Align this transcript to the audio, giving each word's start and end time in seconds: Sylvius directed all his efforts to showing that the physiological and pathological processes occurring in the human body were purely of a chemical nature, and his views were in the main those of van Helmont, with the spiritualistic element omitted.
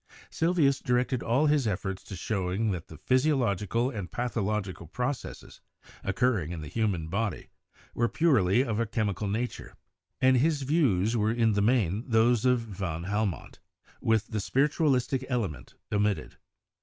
Sylvius 0.31 0.79
directed 0.79 1.21
all 1.21 1.45
his 1.45 1.67
efforts 1.67 2.03
to 2.05 2.15
showing 2.15 2.71
that 2.71 2.87
the 2.87 2.97
physiological 2.97 3.91
and 3.91 4.11
pathological 4.11 4.87
processes 4.87 5.61
occurring 6.03 6.51
in 6.51 6.61
the 6.61 6.67
human 6.67 7.07
body 7.07 7.51
were 7.93 8.09
purely 8.09 8.63
of 8.63 8.79
a 8.79 8.87
chemical 8.87 9.27
nature, 9.27 9.75
and 10.19 10.37
his 10.37 10.63
views 10.63 11.15
were 11.15 11.29
in 11.31 11.53
the 11.53 11.61
main 11.61 12.03
those 12.07 12.45
of 12.45 12.61
van 12.61 13.03
Helmont, 13.03 13.59
with 14.01 14.29
the 14.29 14.39
spiritualistic 14.39 15.23
element 15.29 15.75
omitted. 15.91 16.37